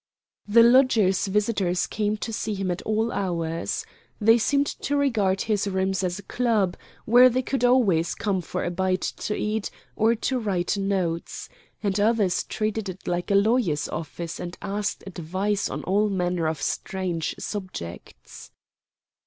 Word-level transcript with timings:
The 0.47 0.63
lodger's 0.63 1.27
visitors 1.27 1.85
came 1.85 2.17
to 2.17 2.33
see 2.33 2.55
him 2.55 2.71
at 2.71 2.81
all 2.81 3.11
hours. 3.11 3.85
They 4.19 4.39
seemed 4.39 4.65
to 4.65 4.97
regard 4.97 5.41
his 5.41 5.67
rooms 5.67 6.03
as 6.03 6.17
a 6.17 6.23
club, 6.23 6.75
where 7.05 7.29
they 7.29 7.43
could 7.43 7.63
always 7.63 8.15
come 8.15 8.41
for 8.41 8.63
a 8.65 8.71
bite 8.71 9.01
to 9.03 9.35
eat 9.35 9.69
or 9.95 10.15
to 10.15 10.39
write 10.39 10.75
notes; 10.75 11.49
and 11.83 11.99
others 11.99 12.41
treated 12.45 12.89
it 12.89 13.07
like 13.07 13.29
a 13.29 13.35
lawyer's 13.35 13.87
office 13.89 14.39
and 14.39 14.57
asked 14.59 15.03
advice 15.05 15.69
on 15.69 15.83
all 15.83 16.09
manner 16.09 16.47
of 16.47 16.59
strange 16.63 17.35
subjects. 17.37 18.49